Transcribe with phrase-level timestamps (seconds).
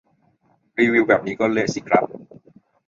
[0.77, 2.03] รีวิวแบบนี้ก็เละสิครับ